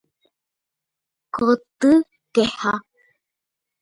Kotykeha 1.35 2.73